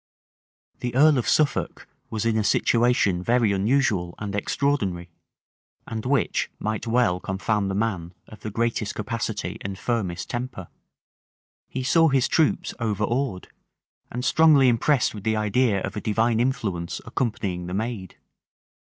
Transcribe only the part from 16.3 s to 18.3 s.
influence accompanying the maid.